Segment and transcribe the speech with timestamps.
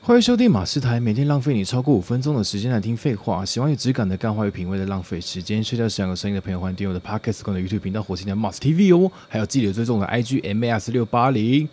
[0.00, 3.44] 欢迎收听马斯台，每天浪费你超过五分钟的时间来听废话。
[3.44, 9.12] 喜欢有质感的干话与品味的浪费时间，睡觉时想有声音的朋友，欢迎订阅我的 Podcast 跟我的 YouTube 频道火星的 Mars TV 哦。
[9.28, 11.68] 还有记得追踪我的 IG MAS 六八零。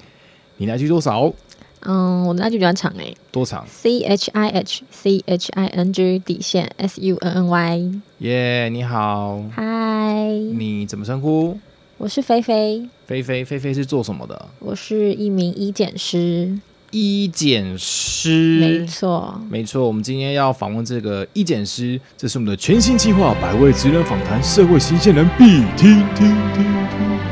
[0.58, 1.34] 你的 IG 多少？
[1.80, 7.48] 嗯，我的 IG 比较长诶多长？，C H I H C H I N G 底线 S U N N
[7.48, 8.02] Y。
[8.20, 11.58] 耶、你好，嗨，你怎么称呼？
[12.00, 14.50] 我是菲菲，菲菲，菲菲是做什么的？
[14.60, 16.56] 我是一名医检师，
[16.92, 18.60] 医检师。
[18.60, 19.42] 没错。
[19.50, 27.28] 没错，我们今天要访问这个医检师，这是我们的全新计划——百位职人访谈，社会新鲜人必听听听听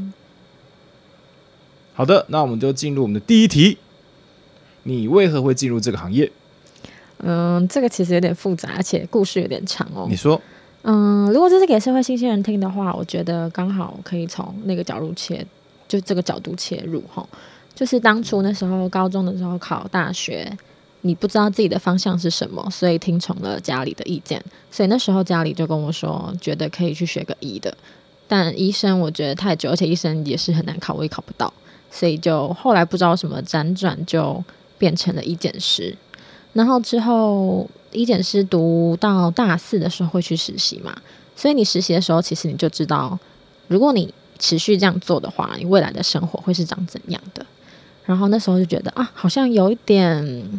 [0.00, 0.12] 听。
[1.94, 3.78] 好的，那我们就进入我们的第一题：
[4.82, 6.32] 你为何会进入这个行业？
[7.18, 10.16] 嗯，这个其实有点复杂，而且故事有点长哦你。
[10.16, 10.42] 说，
[10.82, 15.46] 嗯，如果这是给社会新鲜人听的话，我觉得刚好可以从那个角度切，
[15.86, 17.26] 就这个角度切入哈。
[17.74, 20.50] 就是当初那时候高中的时候考大学，
[21.02, 24.42] 你不知道自己的方向是什么，所以听从了家里的意见。
[24.70, 27.74] 所以那时候家里就跟我说，觉得可以去学个医的。
[28.26, 31.52] 但医生我觉得太久，而且医生也是很难考，我也考不到，
[31.90, 34.42] 所以就后来不知道什么辗转就
[34.78, 35.96] 变成了医检师。
[36.52, 40.96] 然后之后医检师读到大四的时候会去实习嘛，
[41.34, 43.18] 所以你实习的时候，其实你就知道，
[43.68, 47.44] 如果你持续这样做的话，你未来的生活会是长怎样的。
[48.06, 50.58] 然后那时候就觉得啊，好像有一点嗯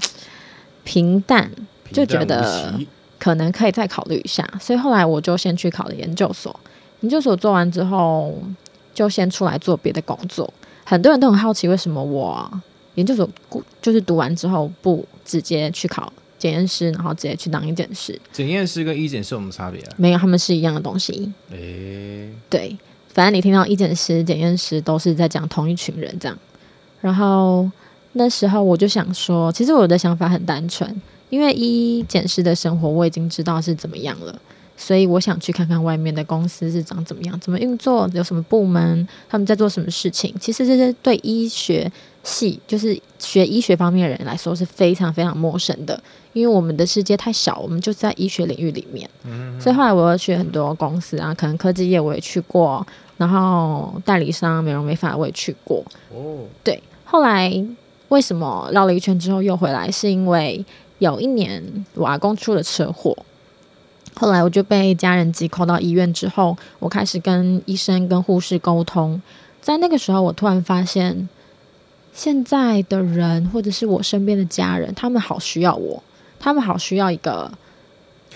[0.83, 1.51] 平淡，
[1.91, 2.79] 就觉得
[3.19, 4.47] 可能可以再考虑一下。
[4.59, 6.57] 所以后来我就先去考了研究所，
[7.01, 8.33] 研究所做完之后，
[8.93, 10.53] 就先出来做别的工作。
[10.85, 12.49] 很多人都很好奇，为什么我
[12.95, 18.19] 研究所顾就是读完之后不直接去考检验师，然后直接去当一检师？
[18.31, 19.93] 检验师跟医检师有什么差别啊？
[19.95, 21.31] 没有，他们是一样的东西。
[21.51, 22.75] 诶、对，
[23.13, 26.35] 反正你听到医检师、检验师都是在讲同一群人这样。
[26.99, 27.69] 然后
[28.13, 34.41] 那时候我就想说，其实我的想法很单纯，因为医检师的生活我已经知道是怎么样了，
[34.83, 40.33] 所以我想去看看外面的公司是长怎么样，怎么运作，有什么部门，他们在做什么事情。
[40.39, 41.89] 其实这些对医学
[42.23, 46.01] 系，就是学医学方面的人来说是非常非常陌生的，
[46.33, 49.07] 因为我们的世界太小，我们就在医学领域里面。
[49.23, 52.83] 嗯所以后来我又去很多公司啊，可能科技业我也去过，
[53.17, 55.85] 然后代理商、美容美发我也去过。
[56.09, 57.63] 哦，对，后来
[58.07, 59.91] 为什么绕了一圈之后又回来？
[59.91, 60.65] 是因为
[60.97, 61.63] 有一年
[61.93, 63.15] 我阿公出了车祸，
[64.15, 69.21] 后来我就被家人急扣到医院之后，我开始跟医生、跟护士沟通。
[69.61, 71.29] 在那个时候，我突然发现，
[72.13, 76.03] 现在的人或者是我身边的家人，他们好需要我，
[76.39, 77.51] 他们好需要一个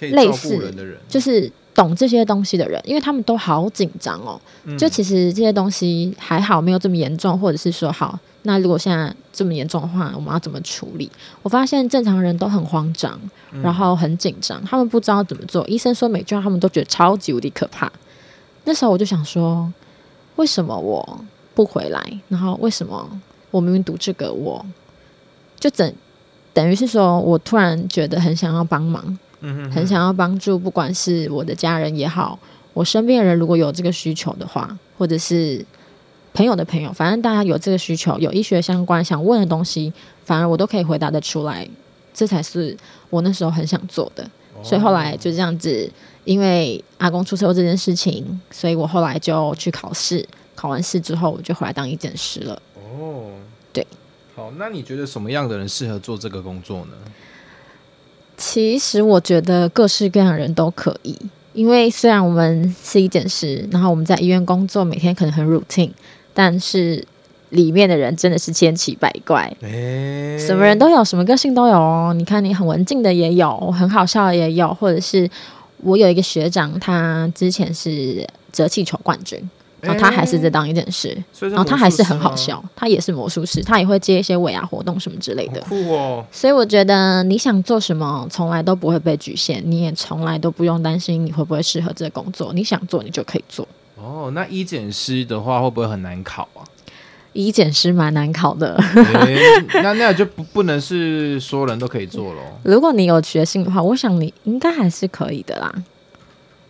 [0.01, 4.39] 类似人的人，就是懂这些东西的人，因为他们都好紧张哦。
[4.63, 11.09] 嗯就其实这些东西还好，没有这么严重，或者是说好，那如果现在这么严重的话，我们要怎么处理？
[11.41, 13.19] 我发现正常人都很慌张，
[13.51, 15.65] 嗯然后很紧张，他们不知道怎么做。
[15.67, 17.91] 医生说每句话，他们都觉得超级无敌可怕。
[18.63, 19.71] 那时候我就想说，
[20.37, 22.19] 为什么我不回来？
[22.27, 23.07] 然后为什么
[23.51, 24.65] 我明明读这个，我
[25.59, 25.93] 就整
[26.53, 29.17] 等于是说我突然觉得很想要帮忙，
[29.47, 32.37] 嗯很想要帮助，不管是我的家人也好，
[32.73, 35.63] 我身边的人如果有这个需求的话，或者是
[36.33, 39.93] 朋友的朋友，反正大家有这个需求，有医学相关想问的东西，
[40.25, 41.67] 反而我都可以回答得出来，
[42.13, 42.75] 这才是
[43.09, 44.29] 我那时候很想做的。
[44.63, 45.89] 所以后来就这样子，
[46.23, 52.61] 因为阿公出车祸这件事情，所以我后来就去考试，考完试之后我就回来当医检师了。
[52.75, 53.31] 哦，
[53.71, 53.85] 对。
[54.35, 56.93] 好，那你觉得什么样的人适合做这个工作呢？
[58.55, 61.13] 其实我觉得各式各样的人都可以，
[61.51, 65.91] 因为虽然我们是一检师，然后我们在医院工作，每天可能很 routine，
[66.33, 67.05] 但是
[67.49, 72.13] 里面的人真的是千奇百怪，诶、什么人都有，什么个性都有哦。
[72.15, 75.29] 你看，你很文静的也有，很好笑的也有，或者是
[75.83, 79.37] 我有一个学长，他之前是折气球冠军，
[79.85, 85.67] 然后他还是在当一件事，所以是然后他还是很好笑，他也是魔术师，他也会接一些尾牙活动什么之类的好。
[85.69, 86.25] 酷哦。
[86.31, 92.51] 所以我觉得你想做什么，从来都不会被局限，你也从来都不用担心你会不会适合这个工作。
[92.53, 93.67] 你想做，你就可以做。
[93.97, 96.63] 哦，那医检师的话会不会很难考啊？
[97.33, 99.37] 医检师蛮难考的，诶
[99.83, 102.41] 那那就不不能是所有人都可以做咯。
[102.63, 105.69] 如果你有决心的话，我想你应该还是可以的啦。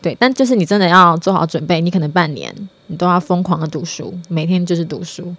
[0.05, 2.53] 对，但就是你真的要做好准备，你可能半年
[2.85, 5.35] 你都要疯狂的读书，每天就是读书。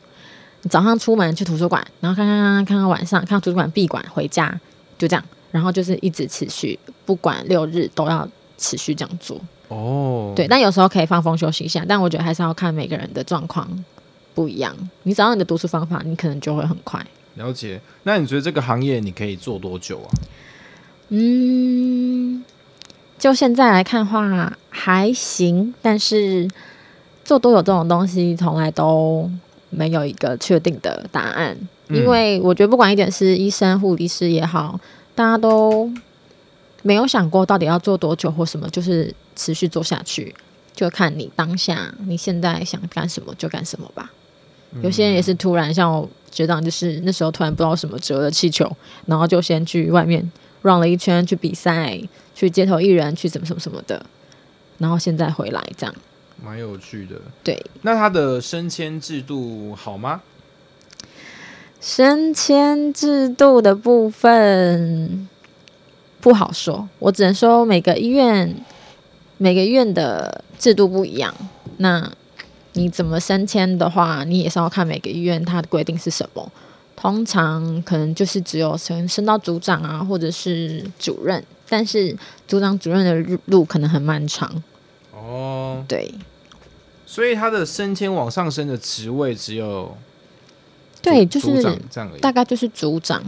[0.63, 4.53] 你早上出门去图书馆，然后看看看看看看晚上，看到图书馆闭馆回家，
[4.99, 8.29] 就这样，然后就是一直持续，不管六日都要
[8.59, 9.41] 持续这样做。
[9.69, 13.69] 哦，对，但有时候可以放风休息一下，但我觉得还是要看每个人的状况。
[14.35, 14.77] 不一样。
[15.05, 17.07] 你找到你的读书方法，你可能就会很快。
[17.37, 17.81] 了解。
[18.03, 20.11] 那你觉得这个行业你可以做多久啊？
[21.11, 22.16] 嗯，
[23.19, 26.49] 就现在来看的话还行，但是
[27.25, 29.31] 做多久这种东西从来都
[29.71, 31.57] 没有一个确定的答案，
[31.89, 34.79] 嗯因为我觉得不管一点是医生、护理师也好，
[35.15, 35.91] 大家都
[36.83, 40.35] 没有想过到底要做多久或什么，就是持续做下去，
[40.75, 44.13] 就看你当下你现在想干什么就干什么吧。
[44.83, 48.71] 有些人也是突然像我学长，就是那时候突然不知道什么折了气球，
[49.07, 50.31] 然后就先去外面
[50.67, 52.01] run 了一圈，去比赛，
[52.35, 54.05] 去街头艺人，去什么什么什么的，
[54.79, 55.95] 然后现在回来这样。
[56.45, 57.21] 蛮有趣的。
[57.45, 60.23] 对，那他的升迁制度好吗？
[61.81, 65.29] 升迁制度的部分
[66.21, 68.57] 不好说，我只能说每个医院
[69.39, 71.33] 每个医院的制度不一样。
[71.77, 72.11] 那
[72.73, 76.51] 你怎么升迁的话，你也是要看每个医院它的规定是什么。
[76.97, 82.17] 通常可能就是只有升升到组长啊，或者是主任，但是
[82.49, 84.63] 组长、主任的路路可能很漫长。
[85.13, 86.13] 哦，对，
[87.05, 89.97] 所以他的升迁往上升的职位只有
[91.03, 91.79] 对，就是。
[92.21, 93.23] 大概就是组长，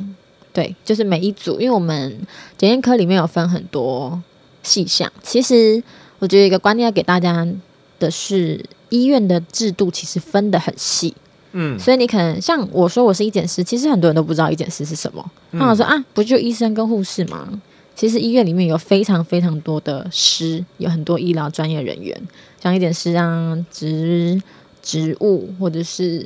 [0.53, 2.21] 对，就是每一组，因为我们
[2.57, 4.21] 检验科里面有分很多
[4.63, 5.13] 细项。
[5.23, 5.83] 其实
[6.19, 7.47] 我觉得一个观念要给大家
[7.99, 11.15] 的是，医院的制度其实分得很细，
[11.53, 15.31] 嗯，所以你可能像我说我是医检师，其实很多人都不知道医检师是什么。
[15.53, 17.49] 嗯那我说啊，不就医生跟护士吗？
[17.95, 22.17] 其实医院里面有非常非常多的师，有很多医疗专业人员，
[22.63, 24.41] 像一检师啊、职
[24.83, 26.25] 职务或者是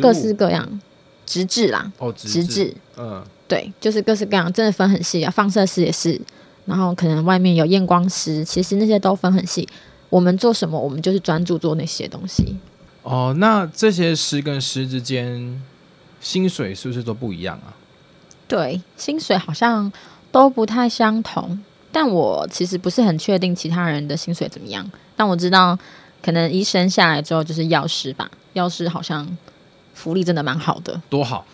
[0.00, 0.80] 各式各样
[1.24, 5.30] 职治啦，哦，职职治，嗯，对，就是各式各样，真的分很细啊。
[5.30, 6.20] 放射师也是，
[6.64, 9.68] 然后可能外面有验光师，其实那些都分很细。
[10.08, 12.56] 我们做什么，我们就是专注做那些东西。
[13.02, 15.60] 哦，那这些师跟师之间
[16.20, 17.74] 薪水是不是都不一样啊？
[18.46, 19.92] 对，薪水好像
[20.30, 21.58] 都不太相同，
[21.90, 24.88] 但我其实不是很确定其他人的薪水怎么样。
[25.16, 25.78] 但我知道，
[26.22, 29.36] 可能医生下来之后就是药师吧，药师好像
[29.94, 31.00] 福利真的蛮好的。
[31.08, 31.44] 多好，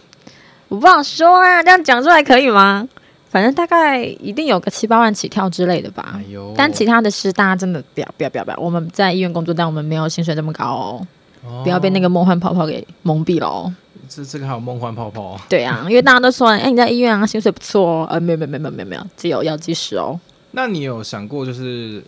[0.68, 2.88] 我不好说啊，这样讲出来可以吗？
[3.30, 6.20] 反正大概一定有个七八万起跳之类的吧。
[6.56, 11.06] 但其他的师大家真的不要不要不要不要，我们在医院工作，但我们没有薪水这么高哦，
[11.46, 13.74] 哦不要被那个梦幻泡泡给蒙蔽了哦。
[14.08, 20.18] 这这个还有梦幻泡泡哦，对啊，因为大家都说，哎、你在医院啊，薪水不错哦，呃，没有没有没有没有没有只有药剂师哦。
[20.52, 22.02] 那你有想过就是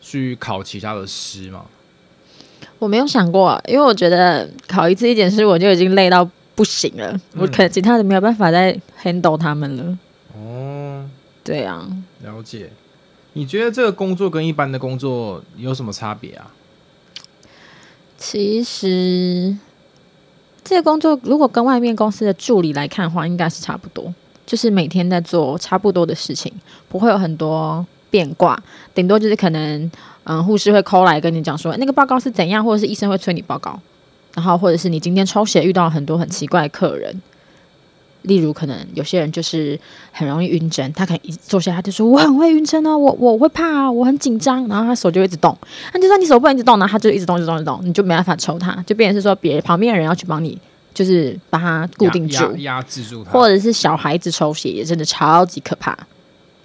[0.00, 1.66] 去考其他的师吗？
[2.78, 9.98] 我没有想过，因为我觉得考一次一检师我就已经累到不行了，我可能其他的没有办法再 handle 他们了。
[10.34, 11.04] 哦，
[11.44, 11.86] 对啊，
[12.22, 12.70] 了解。
[13.34, 16.50] 你觉得这个工作跟一般的工作有什么差别啊？
[18.16, 19.56] 其实
[20.62, 24.12] 这个工作如果跟外面公司的助理来看的话，应该是差不多，
[24.46, 26.52] 就是每天在做差不多的事情，
[26.88, 28.58] 不会有很多变卦，
[28.94, 29.90] 顶多就是可能
[30.24, 33.78] 嗯护士会 call 来跟你讲说那个报告是怎样，或者是医生会催你报告，
[34.34, 37.20] 然后或者是你今天抽血遇到很多很奇怪的客人。
[38.24, 39.78] 例如，可能有些人就是
[40.12, 45.56] 很容易晕针，他可能一坐下他就说我很会晕针哦，我我会怕啊，我很紧张，然后他手就会一直动，
[45.92, 50.58] 那就算你手不能一直动呢，他就一直动，一直动，一直动，你就没办法抽他，就变成是说别旁边的人要去帮你，
[50.92, 55.96] 就是把它固定住压，制住它，或者是小孩子抽血也真的超级可怕。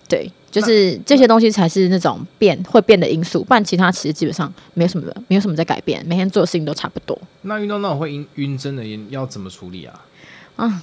[0.08, 7.16] 对，就是这些东西才是那种变会变的因素，不然其他其实基本上没有什么没有什么在改变，每天做的事情都差不多。
[7.44, 9.94] 那遇到那种会晕晕针的人要怎么处理啊
[10.56, 10.82] 啊？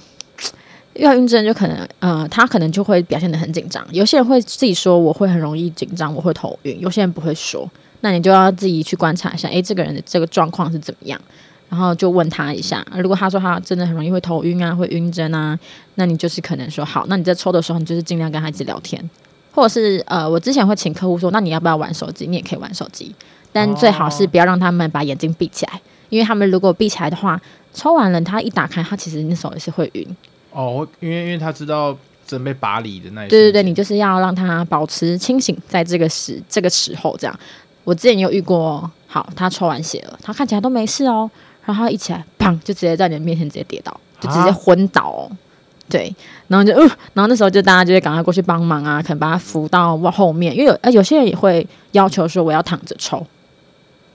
[0.97, 3.85] 要晕针就可能，呃，他可能就会表现得很紧张。
[3.91, 6.79] 有些人会自己说我会很容易紧张，我会头晕。
[6.79, 7.69] 有些人不会说，
[8.01, 11.19] 那你就要自己去观察一下，诶，这个人的这个状况是怎么样，
[11.69, 12.85] 然后就问他一下。
[12.95, 15.57] 如果他说他真的很容易会头晕啊，会晕针啊，
[15.95, 19.09] 那你就是可能说好，那你在抽的时候，你就是尽量跟他一起聊天，
[19.53, 22.25] 或者是呃，我之前会请客户说，那你要不要玩手机？
[22.27, 23.13] 你也可以玩手机，
[23.51, 27.39] 但最好是不要让他们把眼睛闭起来，因为他们如果闭起来的话，
[27.73, 30.07] 抽完了他一打开，他其实那手也是会晕。
[30.57, 31.95] 哦，因为因为他知道
[32.25, 37.39] 准备拔离的那一对对对，你就是要让他保持清醒，在这个时这个时候这样。
[37.83, 41.29] 我之前有遇过，好，他抽完血了，他看起来都没事哦，
[41.63, 45.31] 然后他一起来，砰，就直接在你的面前直接跌倒，就直接啊昏倒哦。
[45.87, 46.13] 对，
[46.49, 46.81] 然后就，呃，
[47.13, 53.25] 然后那时候就大家就会赶快过去帮忙啊，可能把他扶到后面，因为有呃有些人也会要求说我要躺着抽，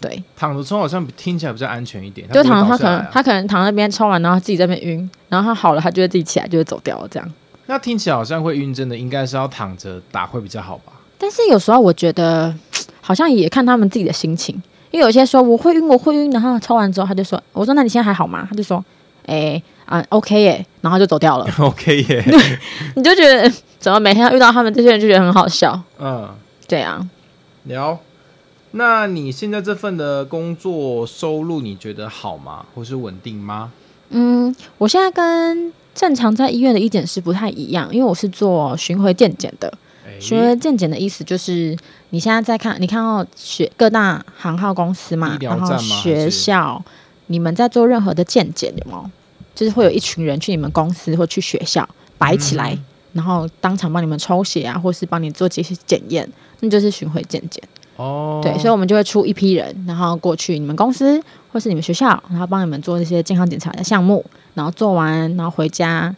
[0.02, 7.32] 对，躺着抽好像比听起来比较安全一点，就躺他可能他可能躺在那边抽完，然后自己在那边晕，然后他好了，他就会自己起来，就会走掉了这样。
[7.66, 10.92] 那听起来好像会晕针的，应该是要躺着打会比较好吧？
[11.16, 12.52] 但是有时候我觉得
[13.00, 18.44] 好像也看他们自己的心情，因为有些说我会晕，我会晕，然后抽完之后他就说，我说那你现在还好吗？
[18.50, 18.84] 他就说，
[19.26, 21.46] 哎、啊 OK 耶，然后就走掉了。
[21.60, 22.24] OK 耶，
[22.96, 25.80] 你就觉得怎么每天要遇到他们这些人就觉得很好笑。
[26.00, 26.28] 嗯，
[26.66, 27.00] 对啊，
[27.64, 27.98] 聊。
[28.72, 32.64] 那你现在这份的工作收入你觉得好吗？
[32.74, 33.70] 或是稳定吗？
[34.10, 39.72] 嗯，我现在跟正常在医院的医检师不太一样，因为我是做巡回健检的。
[40.06, 41.76] 哎巡回健检的意思就是，
[42.10, 46.82] 你现在在看，你看到学各大航号公司嘛然后学校，
[47.26, 49.10] 你们在做任何的健检有吗？
[49.54, 56.26] 就是会有一群人去你们公司或去学校摆起来，嗯然后当场帮你们抽血啊，或是帮你做这些检验，
[56.60, 57.62] 那就是巡回健检。
[58.02, 66.14] 哦，对，所以我们就会出一批人，然后过去你们公司或是你们学校，然后帮你们做这些健康检查的项目，然后做完，然后回家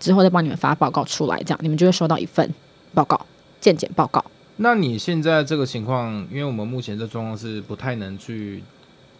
[0.00, 2.48] 之后再帮你们发报告出来，这样你们就会收到一份
[2.94, 3.20] 报告，
[3.60, 4.24] 健检报告。
[4.56, 8.62] 那你现在这个情况，因为我们目前这状况是不太能去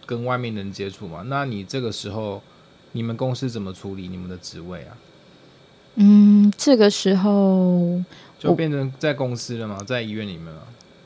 [0.05, 2.41] 跟外面人接触嘛，那你这个时候，
[2.93, 4.97] 你们公司怎么处理你们的职位啊？
[5.95, 8.01] 嗯，这个时候，
[8.39, 10.61] 就变成在公司了吗，在医院里面嘛。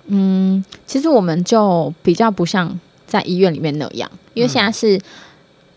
[0.07, 4.99] 嗯，其实我们就比较不像在医院里面那样，因为现在是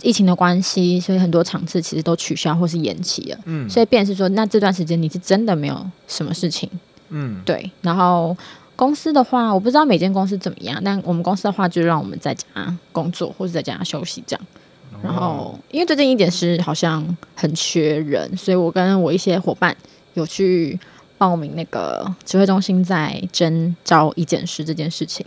[0.03, 3.39] 疫情的关系，所以很多场次其实都取消或是延期了。
[3.45, 6.69] 嗯所以变是说，那这段时间你是真的没有什么事情，
[7.09, 7.71] 嗯，对。
[7.83, 8.37] 然后
[8.77, 12.45] 公司的话，我不知道每间公司怎么样，但我们公司的话，就让我们在家
[12.93, 14.47] 工作或者在家休息这样。
[15.03, 19.77] 然后，因为最近一点是好像很缺人，所以我跟我一些伙伴
[20.15, 20.79] 有去
[21.25, 25.25] 报名那个指挥中心在征招一检师这件事情。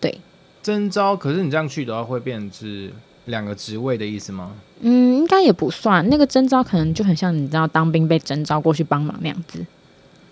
[0.00, 0.18] 对
[0.62, 2.90] 征招，可是你这样去的话，会变成是
[3.26, 4.52] 两个职位的意思吗？
[4.80, 9.66] 嗯，应该也不算，那个征招可能就很像你知道当兵被征召过去帮忙那样子，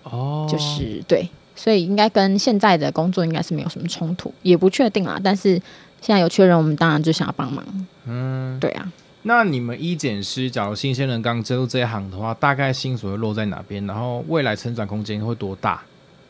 [0.05, 5.21] 哦就是对，所以应该跟现在的工作应该是没有什么冲突，也不确定啦。
[5.23, 5.61] 但是
[6.01, 7.63] 现在有确认，我们当然就想要帮忙。
[8.07, 8.78] 嗯，对啊，
[9.23, 13.85] 那你们医检师，假如新鲜人刚进入这一行的话，大概薪水会落在哪边？
[13.87, 15.83] 然后未来成长空间会多大？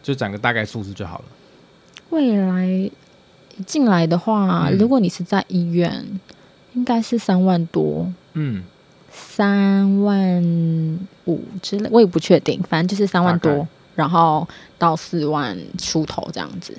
[0.02, 1.24] 就讲个大概数字就好了。
[2.10, 2.90] 未来
[3.66, 6.06] 进来的话，嗯如果你是在医院，
[6.74, 8.64] 应该是三万多，嗯，
[9.10, 10.42] 三万
[11.26, 16.72] 五之类，我也不确定，反正就是三万多，然后到四万出头这样子。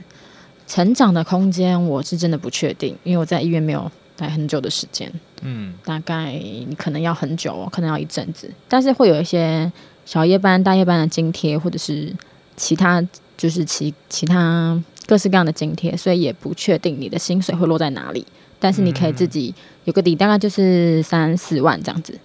[0.65, 5.11] 成长的空间我是真的不确定，因为我在医院没有待很久的时间，
[5.41, 9.71] 嗯，大概你可能要很久哦，可能要一阵子，但是会有一些
[10.05, 12.13] 小夜班、大夜班的津贴，或者是
[12.55, 13.01] 其他
[13.37, 18.25] 就是其其他各式各样的津贴，所以也不确定你的薪水会落在哪里。
[18.59, 22.19] 但是你可以自己有个底，大概就是三四万这样子。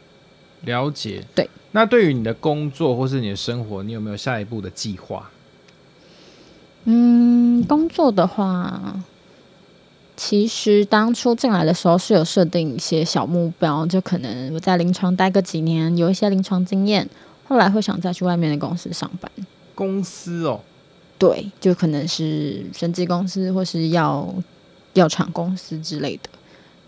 [0.63, 1.25] 了解。
[1.33, 5.31] 对，那对于你的工作或是你的生活，你有没有下一步的计划？
[6.87, 9.01] 嗯，工作的话，
[10.17, 17.09] 其实当初进来的时候是有设定一些小目标，就可能我在临床待个几年，有一些临床经验，
[17.49, 19.31] 后来会想再去外面的公司上班。
[19.75, 20.61] 公司哦，
[21.19, 24.33] 对，就可能是生技公司或是药
[24.93, 26.31] 药厂公司之类的。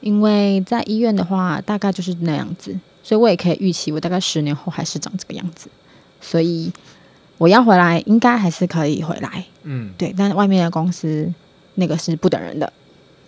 [0.00, 5.68] 因为在医院的话，大概就是那样子，所以我也可以预期，我大概十年后还是长这个样子。
[6.20, 6.72] 所以
[7.38, 9.44] 我要回来，应该还是可以回来。
[9.64, 11.32] 嗯，对，但外面的公司
[11.74, 12.72] 那个是不等人的。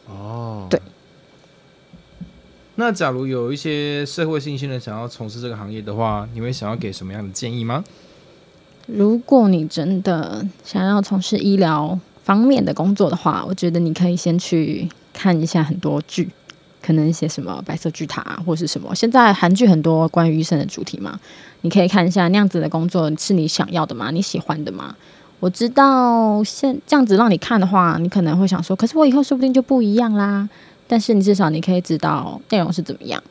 [0.07, 0.81] 哦，对。
[2.81, 7.83] 那假如有一些社会新鲜人想要从事这个行业的话，你会想要给什么样的建议吗？
[8.87, 16.31] 如果你真的想要从事医疗方面的工作的话，我觉得你可以先去看一下很多剧，
[16.81, 18.95] 可能一些什么白色巨塔、啊、或是什么。
[18.95, 21.19] 现在韩剧很多关于医生的主题嘛，
[21.63, 24.13] 你可以看一下那样子的工作是你想要的吗？
[24.13, 24.95] 你喜欢的吗？
[25.41, 30.49] 我知道现这样子让你看的话，你可能会想说，可是我以后说不定就不一样啦。
[30.89, 33.23] 但是你至少你可以知道内容是怎么样。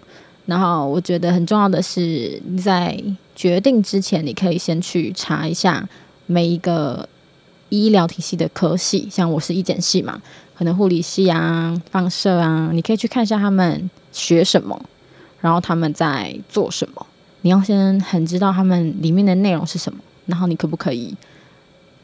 [0.46, 2.98] 然后我觉得很重要的是，你在
[3.36, 5.86] 决定之前，你可以先去查一下
[6.26, 7.10] 每一个
[7.68, 10.22] 医疗体系的科系，像我是医检系嘛，
[10.58, 14.80] 可能护理系啊、放射啊，你可以去看一下他们学什么，
[15.42, 17.06] 然后他们在做什么。
[17.42, 21.14] 你要先很知道他们里面的内容是什么，然后你可不可以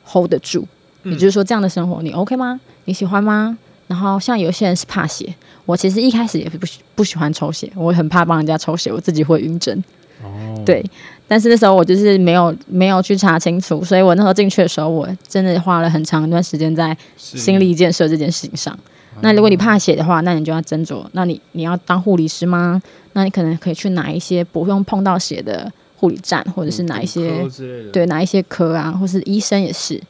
[0.05, 0.65] hold 得住？
[1.03, 2.59] 也就是说，这样的生活你 OK 吗？
[2.85, 3.57] 你喜欢吗？
[3.87, 5.33] 然后像有些人是怕血，
[5.65, 9.83] 我其实一开始也不喜不喜欢抽血，我很怕帮人家抽血，我自己会晕针。
[10.23, 10.83] 哦，对，
[11.27, 18.77] 但是那时候我就是没有没有去查清楚，所以我那时候进去的时候，我真的花了很长一段时间在心理建设这件事情上。
[19.21, 22.81] 那如果你怕血的话，那你就要斟酌，那你你要当护理师吗？
[23.13, 27.45] 那你可能可以去哪一些不用碰到血的护理站，或者是哪一些
[27.91, 30.01] 对，哪一些科啊，或是医生也是。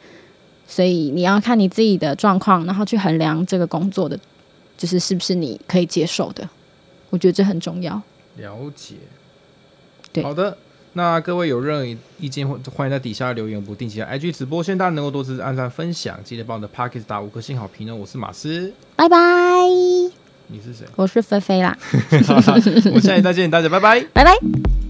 [0.73, 4.19] 所以你要看你自己的状况，然后去衡量这个工作的，
[4.75, 6.49] 就是是不是你可以接受的？
[7.11, 8.01] 我觉得这很重要。
[8.37, 8.95] 了解。
[10.11, 10.57] 对好的。
[10.93, 13.63] 那各位有任何意见，或欢迎在底下留言。
[13.63, 17.95] 不定期的 IG 直播，希望大家能够多支持、按赞、分享，记得帮我的 Pocket 打五颗星好评哦。
[17.95, 19.17] 我是马斯，拜拜，
[20.47, 20.87] 你是谁？
[20.95, 21.77] 我是菲菲啦，
[22.89, 24.01] 我们下期再见，大家拜拜。
[24.11, 24.82] 拜拜。